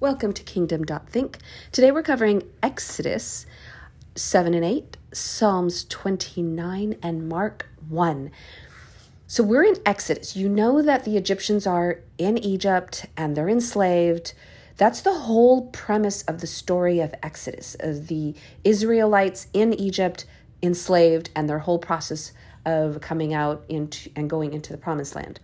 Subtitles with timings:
[0.00, 1.38] Welcome to Kingdom.think.
[1.70, 3.46] Today we're covering Exodus
[4.16, 8.32] 7 and 8, Psalms 29, and Mark 1.
[9.28, 10.34] So we're in Exodus.
[10.34, 14.34] You know that the Egyptians are in Egypt and they're enslaved.
[14.76, 18.34] That's the whole premise of the story of Exodus, of the
[18.64, 20.26] Israelites in Egypt
[20.60, 22.32] enslaved and their whole process
[22.66, 25.38] of coming out into and going into the promised land.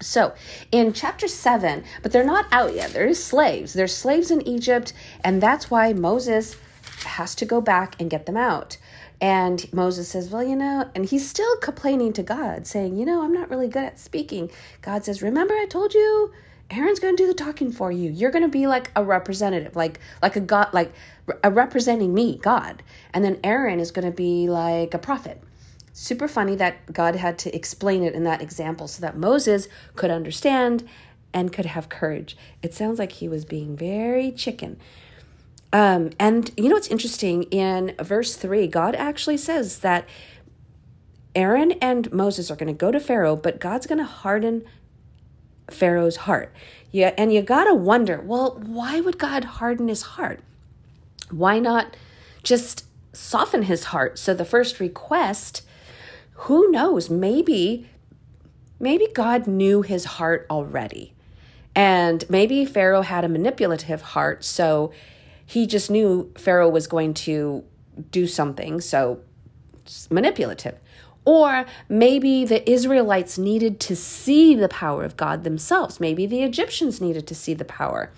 [0.00, 0.32] So
[0.72, 2.92] in chapter 7, but they're not out yet.
[2.92, 3.74] They're slaves.
[3.74, 6.56] They're slaves in Egypt, and that's why Moses
[7.04, 8.78] has to go back and get them out.
[9.20, 13.22] And Moses says, Well, you know, and he's still complaining to God, saying, You know,
[13.22, 14.50] I'm not really good at speaking.
[14.80, 16.32] God says, Remember, I told you
[16.70, 18.10] Aaron's going to do the talking for you.
[18.10, 20.92] You're going to be like a representative, like like a God, like
[21.44, 22.82] a representing me, God.
[23.12, 25.42] And then Aaron is going to be like a prophet
[25.92, 30.10] super funny that God had to explain it in that example so that Moses could
[30.10, 30.88] understand
[31.32, 32.36] and could have courage.
[32.62, 34.78] It sounds like he was being very chicken.
[35.72, 37.44] Um, and you know what's interesting?
[37.44, 40.08] In verse 3, God actually says that
[41.34, 44.64] Aaron and Moses are going to go to Pharaoh, but God's going to harden
[45.70, 46.52] Pharaoh's heart.
[46.90, 50.40] Yeah, and you got to wonder, well, why would God harden his heart?
[51.30, 51.96] Why not
[52.42, 54.18] just soften his heart?
[54.18, 55.62] So the first request
[56.44, 57.10] who knows?
[57.10, 57.86] Maybe,
[58.78, 61.12] maybe God knew his heart already.
[61.74, 64.90] And maybe Pharaoh had a manipulative heart, so
[65.44, 67.64] he just knew Pharaoh was going to
[68.10, 69.20] do something, so
[70.10, 70.76] manipulative.
[71.26, 76.00] Or maybe the Israelites needed to see the power of God themselves.
[76.00, 78.10] Maybe the Egyptians needed to see the power.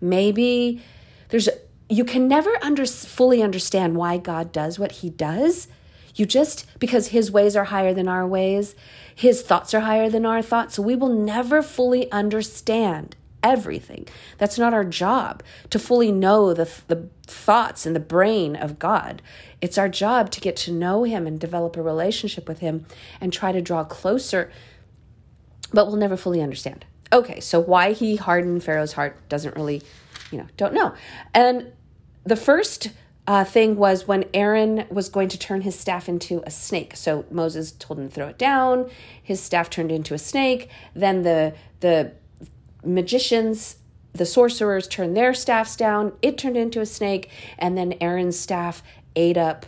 [0.00, 0.82] Maybe
[1.28, 1.50] there's
[1.90, 5.68] you can never under, fully understand why God does what he does
[6.14, 8.74] you just, because his ways are higher than our ways,
[9.14, 10.74] his thoughts are higher than our thoughts.
[10.74, 14.06] So we will never fully understand everything.
[14.38, 19.20] That's not our job to fully know the, the thoughts and the brain of God.
[19.60, 22.86] It's our job to get to know him and develop a relationship with him
[23.20, 24.50] and try to draw closer,
[25.72, 26.84] but we'll never fully understand.
[27.12, 29.82] Okay, so why he hardened Pharaoh's heart doesn't really,
[30.30, 30.94] you know, don't know.
[31.34, 31.72] And
[32.24, 32.90] the first
[33.26, 36.96] uh, thing was when Aaron was going to turn his staff into a snake.
[36.96, 38.90] So Moses told him to throw it down.
[39.22, 40.68] His staff turned into a snake.
[40.94, 42.12] Then the the
[42.84, 43.76] magicians,
[44.12, 46.12] the sorcerers, turned their staffs down.
[46.20, 48.82] It turned into a snake, and then Aaron's staff
[49.14, 49.66] ate up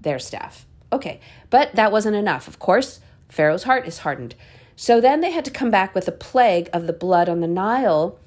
[0.00, 0.66] their staff.
[0.92, 2.48] Okay, but that wasn't enough.
[2.48, 4.34] Of course, Pharaoh's heart is hardened.
[4.74, 7.46] So then they had to come back with a plague of the blood on the
[7.46, 8.18] Nile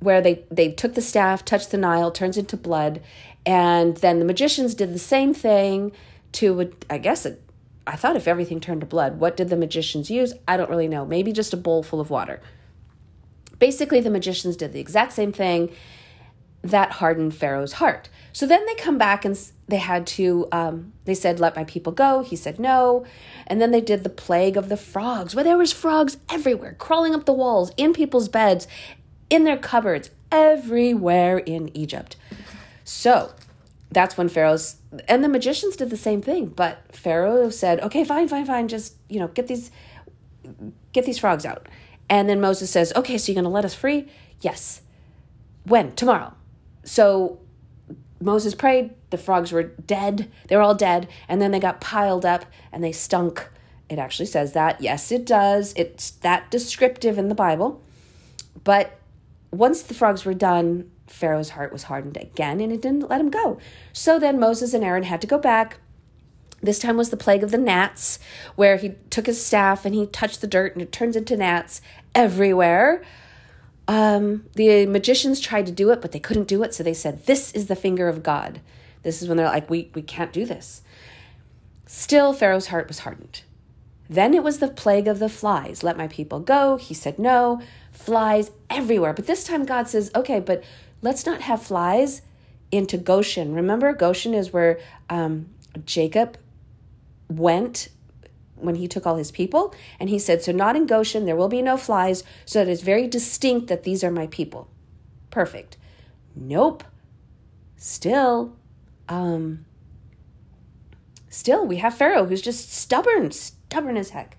[0.00, 3.00] where they, they took the staff, touched the Nile, turns into blood,
[3.46, 5.92] and then the magicians did the same thing
[6.32, 7.42] to, I guess, it,
[7.86, 10.32] I thought if everything turned to blood, what did the magicians use?
[10.46, 11.04] I don't really know.
[11.04, 12.40] Maybe just a bowl full of water.
[13.58, 15.70] Basically, the magicians did the exact same thing
[16.62, 18.08] that hardened Pharaoh's heart.
[18.32, 21.92] So then they come back and they had to, um, they said, let my people
[21.92, 22.22] go.
[22.22, 23.04] He said no.
[23.46, 27.14] And then they did the plague of the frogs, where there was frogs everywhere, crawling
[27.14, 28.68] up the walls, in people's beds,
[29.30, 32.16] in their cupboards, everywhere in Egypt.
[32.84, 33.32] So
[33.90, 34.76] that's when Pharaoh's
[35.08, 38.68] and the magicians did the same thing, but Pharaoh said, "Okay, fine, fine, fine.
[38.68, 39.70] Just you know, get these
[40.92, 41.68] get these frogs out."
[42.08, 44.08] And then Moses says, "Okay, so you're going to let us free?"
[44.40, 44.82] Yes.
[45.64, 45.92] When?
[45.92, 46.34] Tomorrow.
[46.84, 47.38] So
[48.20, 48.90] Moses prayed.
[49.10, 50.30] The frogs were dead.
[50.48, 53.48] They were all dead, and then they got piled up and they stunk.
[53.88, 54.80] It actually says that.
[54.80, 55.72] Yes, it does.
[55.76, 57.82] It's that descriptive in the Bible.
[58.62, 58.99] But
[59.50, 63.30] once the frogs were done, Pharaoh's heart was hardened again and it didn't let him
[63.30, 63.58] go.
[63.92, 65.78] So then Moses and Aaron had to go back.
[66.62, 68.18] This time was the plague of the gnats,
[68.54, 71.80] where he took his staff and he touched the dirt and it turns into gnats
[72.14, 73.02] everywhere.
[73.88, 76.74] Um, the magicians tried to do it, but they couldn't do it.
[76.74, 78.60] So they said, This is the finger of God.
[79.02, 80.82] This is when they're like, We, we can't do this.
[81.86, 83.42] Still, Pharaoh's heart was hardened.
[84.08, 85.82] Then it was the plague of the flies.
[85.82, 86.76] Let my people go.
[86.76, 87.60] He said no.
[88.04, 89.12] Flies everywhere.
[89.12, 90.64] But this time God says, okay, but
[91.02, 92.22] let's not have flies
[92.70, 93.54] into Goshen.
[93.54, 95.50] Remember, Goshen is where um,
[95.84, 96.38] Jacob
[97.28, 97.88] went
[98.56, 99.74] when he took all his people.
[99.98, 102.82] And he said, So, not in Goshen, there will be no flies, so it is
[102.82, 104.68] very distinct that these are my people.
[105.30, 105.76] Perfect.
[106.34, 106.84] Nope.
[107.76, 108.56] Still,
[109.08, 109.64] um,
[111.28, 114.36] still, we have Pharaoh who's just stubborn, stubborn as heck.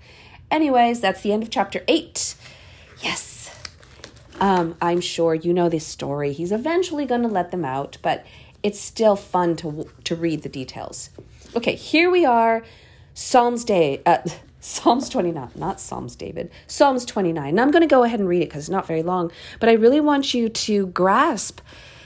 [0.50, 2.36] Anyways, that's the end of chapter 8.
[3.02, 3.31] Yes.
[4.42, 6.34] Um, I'm sure you know this story.
[6.34, 8.26] He's eventually going to let them out, but
[8.64, 11.12] it's still fun to to read the details.
[11.56, 12.64] Okay, here we are,
[13.14, 14.18] Psalms Day, uh,
[14.60, 16.52] Psalms 29, not Psalms, David.
[16.68, 17.50] Psalms 29.
[17.50, 19.70] And I'm going to go ahead and read it because it's not very long, but
[19.70, 21.62] I really want you to grasp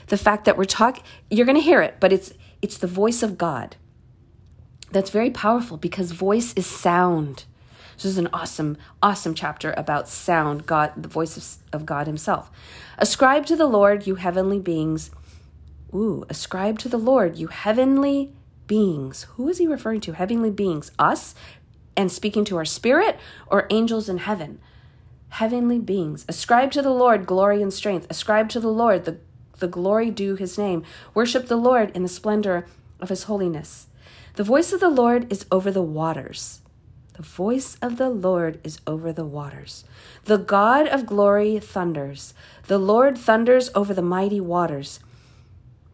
[0.06, 3.22] the fact that we're talking, you're going to hear it, but it's, it's the voice
[3.22, 3.76] of God.
[4.90, 7.44] That's very powerful because voice is sound.
[7.96, 12.50] This is an awesome, awesome chapter about sound, God, the voice of, of God Himself.
[12.98, 15.10] Ascribe to the Lord, you heavenly beings.
[15.94, 18.32] Ooh, ascribe to the Lord, you heavenly
[18.66, 19.24] beings.
[19.36, 20.12] Who is he referring to?
[20.12, 20.90] Heavenly beings.
[20.98, 21.34] Us?
[21.96, 24.60] and speaking to our spirit or angels in heaven.
[25.30, 26.24] Heavenly beings.
[26.28, 28.06] Ascribe to the Lord glory and strength.
[28.10, 29.18] Ascribe to the Lord the,
[29.58, 30.84] the glory due his name.
[31.14, 32.66] Worship the Lord in the splendor
[33.00, 33.86] of his holiness.
[34.34, 36.60] The voice of the Lord is over the waters.
[37.16, 39.84] The voice of the Lord is over the waters.
[40.24, 42.34] The God of glory thunders.
[42.66, 45.00] The Lord thunders over the mighty waters.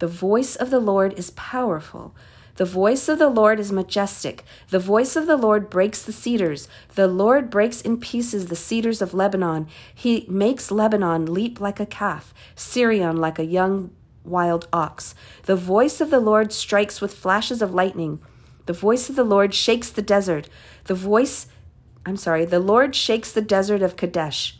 [0.01, 2.13] The voice of the Lord is powerful.
[2.57, 4.45] The voice of the Lord is majestic.
[4.71, 6.67] The voice of the Lord breaks the cedars.
[6.97, 9.69] The Lord breaks in pieces the cedars of Lebanon.
[9.95, 13.93] He makes Lebanon leap like a calf, Sirion like a young
[14.25, 15.15] wild ox.
[15.45, 18.21] The voice of the Lord strikes with flashes of lightning.
[18.67, 20.49] The voice of the Lord shakes the desert.
[20.85, 21.47] The voice,
[22.07, 24.59] I'm sorry, the Lord shakes the desert of Kadesh.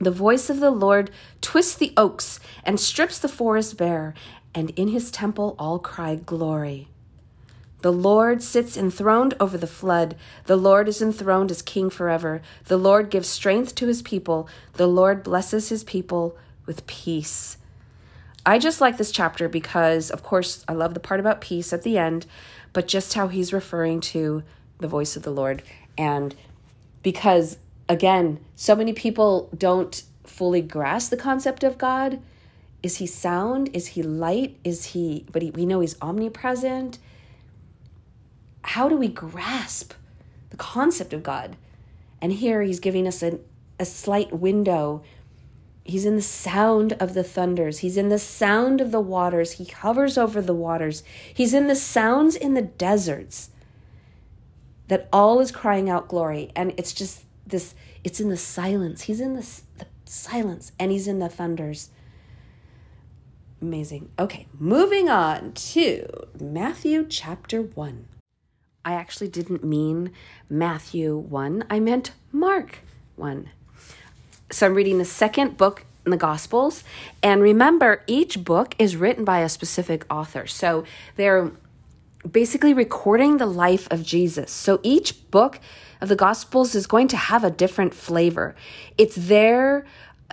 [0.00, 1.10] The voice of the Lord
[1.40, 4.14] twists the oaks and strips the forest bare,
[4.54, 6.88] and in his temple all cry glory.
[7.80, 10.16] The Lord sits enthroned over the flood.
[10.46, 12.42] The Lord is enthroned as king forever.
[12.64, 14.48] The Lord gives strength to his people.
[14.74, 16.36] The Lord blesses his people
[16.66, 17.56] with peace.
[18.44, 21.82] I just like this chapter because, of course, I love the part about peace at
[21.82, 22.26] the end,
[22.72, 24.42] but just how he's referring to
[24.78, 25.62] the voice of the Lord.
[25.96, 26.34] And
[27.02, 32.20] because, again, so many people don't fully grasp the concept of God.
[32.82, 33.70] Is he sound?
[33.72, 34.56] Is he light?
[34.62, 36.98] Is he, but he, we know he's omnipresent
[38.68, 39.94] how do we grasp
[40.50, 41.56] the concept of God?
[42.20, 43.38] And here he's giving us a,
[43.78, 45.02] a slight window.
[45.88, 47.78] He's in the sound of the thunders.
[47.78, 49.52] He's in the sound of the waters.
[49.52, 51.02] He hovers over the waters.
[51.32, 53.50] He's in the sounds in the deserts.
[54.88, 56.52] That all is crying out glory.
[56.54, 57.74] And it's just this,
[58.04, 59.02] it's in the silence.
[59.02, 59.46] He's in the,
[60.08, 61.90] silence and he's in the thunders.
[63.60, 64.10] Amazing.
[64.18, 66.06] Okay, moving on to
[66.40, 68.06] Matthew chapter 1.
[68.84, 70.12] I actually didn't mean
[70.48, 72.78] Matthew 1, I meant Mark
[73.16, 73.50] 1.
[74.50, 76.84] So I'm reading the second book in the Gospels.
[77.22, 80.46] And remember, each book is written by a specific author.
[80.46, 80.84] So
[81.16, 81.50] they're
[82.30, 84.50] basically recording the life of Jesus.
[84.50, 85.60] So each book
[86.00, 88.54] of the Gospels is going to have a different flavor.
[88.96, 89.86] It's their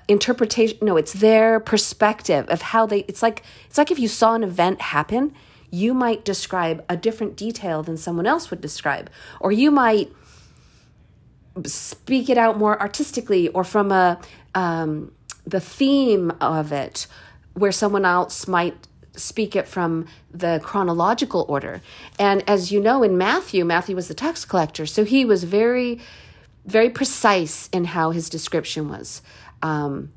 [0.07, 4.35] interpretation no it's their perspective of how they it's like it's like if you saw
[4.35, 5.33] an event happen
[5.75, 9.09] you might describe a different detail than someone else would describe,
[9.41, 10.09] or you might
[11.63, 14.19] speak it out more artistically or from a
[14.53, 15.11] um,
[15.45, 17.07] the theme of it,
[17.53, 21.81] where someone else might speak it from the chronological order.
[22.19, 25.99] And as you know, in Matthew, Matthew was the tax collector, so he was very,
[26.65, 29.21] very precise in how his description was.
[29.61, 30.11] Um,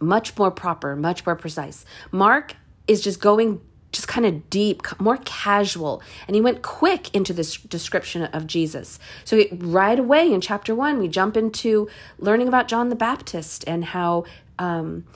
[0.00, 1.84] much more proper, much more precise.
[2.10, 2.54] Mark
[2.86, 3.60] is just going
[4.12, 6.02] kind of deep, more casual.
[6.26, 8.98] And he went quick into this description of Jesus.
[9.24, 11.88] So, right away in chapter one, we jump into
[12.18, 14.24] learning about John the Baptist and how
[14.58, 15.06] um,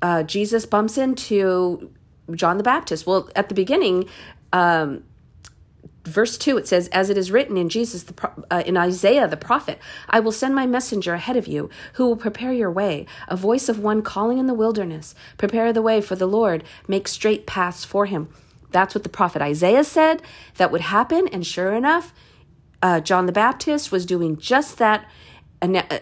[0.00, 1.90] uh, Jesus bumps into
[2.32, 3.04] John the Baptist.
[3.04, 4.08] Well, at the beginning,
[4.52, 5.02] um,
[6.04, 9.36] verse 2 it says as it is written in jesus the, uh, in isaiah the
[9.36, 9.78] prophet
[10.08, 13.68] i will send my messenger ahead of you who will prepare your way a voice
[13.68, 17.84] of one calling in the wilderness prepare the way for the lord make straight paths
[17.84, 18.28] for him.
[18.70, 20.22] That's what the prophet isaiah said
[20.56, 22.14] that would happen and sure enough
[22.82, 25.08] uh, john the baptist was doing just that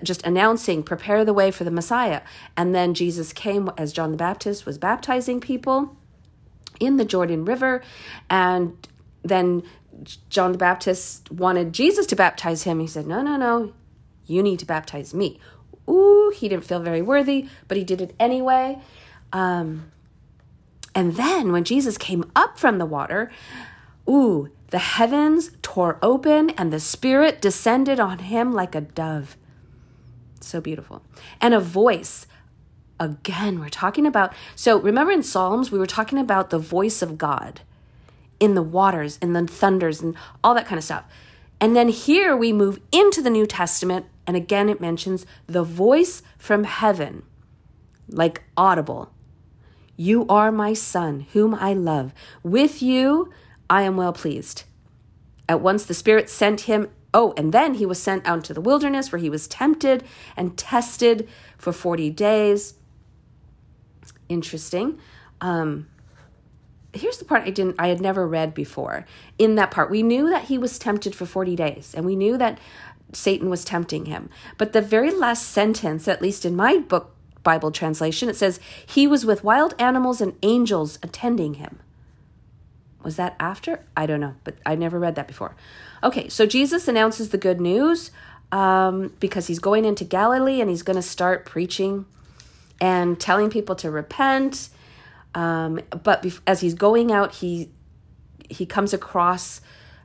[0.04, 2.20] just announcing prepare the way for the messiah.
[2.56, 5.96] And then jesus came as john the baptist was baptizing people
[6.78, 7.82] in the jordan river
[8.30, 8.86] and
[9.24, 9.62] then
[10.28, 12.80] John the Baptist wanted Jesus to baptize him.
[12.80, 13.72] He said, No, no, no,
[14.26, 15.40] you need to baptize me.
[15.88, 18.78] Ooh, he didn't feel very worthy, but he did it anyway.
[19.32, 19.90] Um,
[20.94, 23.30] and then when Jesus came up from the water,
[24.08, 29.36] ooh, the heavens tore open and the Spirit descended on him like a dove.
[30.40, 31.02] So beautiful.
[31.40, 32.26] And a voice.
[33.00, 34.34] Again, we're talking about.
[34.54, 37.62] So remember in Psalms, we were talking about the voice of God
[38.40, 41.04] in the waters and the thunders and all that kind of stuff.
[41.60, 46.22] And then here we move into the New Testament, and again it mentions the voice
[46.38, 47.24] from heaven,
[48.08, 49.12] like audible.
[49.96, 52.12] You are my son, whom I love.
[52.42, 53.32] With you
[53.68, 54.64] I am well pleased.
[55.48, 58.60] At once the Spirit sent him Oh, and then he was sent out to the
[58.60, 60.04] wilderness where he was tempted
[60.36, 62.74] and tested for 40 days.
[64.28, 64.98] Interesting.
[65.40, 65.88] Um,
[66.98, 69.06] here's the part I didn't I had never read before.
[69.38, 72.36] In that part, we knew that he was tempted for 40 days and we knew
[72.36, 72.58] that
[73.12, 74.28] Satan was tempting him.
[74.56, 79.06] But the very last sentence, at least in my book Bible translation, it says he
[79.06, 81.78] was with wild animals and angels attending him.
[83.02, 83.84] Was that after?
[83.96, 85.54] I don't know, but I never read that before.
[86.02, 88.10] Okay, so Jesus announces the good news
[88.52, 92.06] um, because he's going into Galilee and he's going to start preaching
[92.80, 94.68] and telling people to repent.
[95.34, 97.70] Um, but as he's going out, he
[98.48, 99.60] he comes across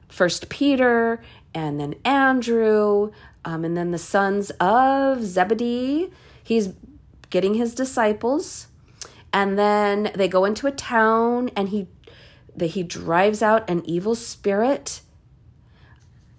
[0.09, 1.21] first Peter
[1.55, 3.11] and then Andrew,
[3.45, 6.11] um, and then the sons of Zebedee.
[6.43, 6.69] He's
[7.29, 8.67] getting his disciples,
[9.31, 11.87] and then they go into a town, and he
[12.55, 15.01] that he drives out an evil spirit.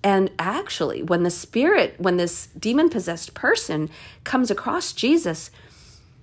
[0.02, 3.88] And actually, when the spirit, when this demon possessed person
[4.22, 5.50] comes across Jesus,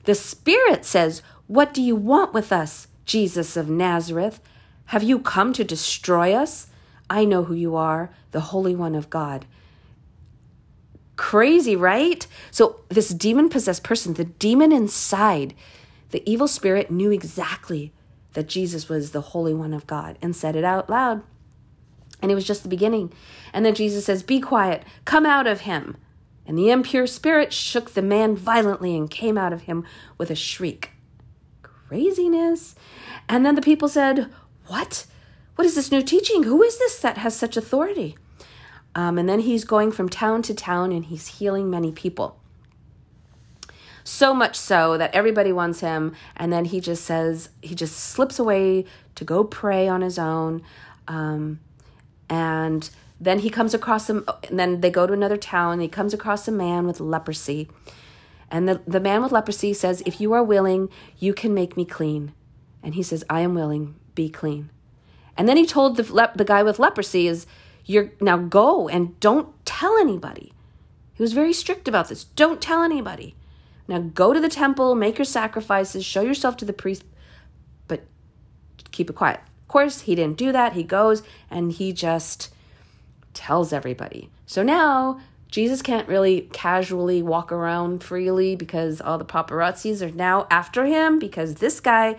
[0.04, 4.40] the spirit says, What do you want with us, Jesus of Nazareth?
[4.86, 6.68] Have you come to destroy us?
[7.10, 9.46] I know who you are, the Holy One of God.
[11.18, 12.26] Crazy, right?
[12.52, 15.54] So, this demon possessed person, the demon inside,
[16.12, 17.92] the evil spirit knew exactly
[18.32, 21.22] that Jesus was the Holy One of God and said it out loud.
[22.22, 23.12] And it was just the beginning.
[23.52, 25.98] And then Jesus says, Be quiet, come out of him.
[26.46, 29.84] And the impure spirit shook the man violently and came out of him
[30.18, 30.91] with a shriek.
[31.92, 32.74] Craziness.
[33.28, 34.32] And then the people said,
[34.68, 35.06] What?
[35.56, 36.44] What is this new teaching?
[36.44, 38.18] Who is this that has such authority?
[38.96, 42.40] Um, and then he's going from town to town and he's healing many people.
[44.06, 46.16] So much so that everybody wants him.
[46.38, 50.64] And then he just says, he just slips away to go pray on his own.
[51.10, 51.60] Um,
[52.30, 55.74] and then he comes across them, and then they go to another town.
[55.74, 57.68] And he comes across a man with leprosy.
[58.52, 61.86] And the, the man with leprosy says, If you are willing, you can make me
[61.86, 62.34] clean.
[62.84, 64.70] And he says, I am willing, be clean.
[65.38, 67.48] And then he told the, le- the guy with leprosy, is
[67.86, 70.52] you're now go and don't tell anybody.
[71.14, 72.26] He was very strict about this.
[72.26, 73.36] Don't tell anybody.
[73.88, 77.04] Now go to the temple, make your sacrifices, show yourself to the priest,
[77.88, 78.04] but
[78.92, 79.40] keep it quiet.
[79.62, 80.74] Of course, he didn't do that.
[80.74, 82.54] He goes and he just
[83.34, 84.30] tells everybody.
[84.46, 90.48] So now Jesus can't really casually walk around freely because all the paparazzis are now
[90.50, 92.16] after him because this guy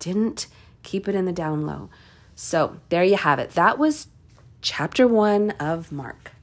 [0.00, 0.48] didn't
[0.82, 1.88] keep it in the down low.
[2.34, 3.50] So there you have it.
[3.50, 4.08] That was
[4.60, 6.33] chapter one of Mark.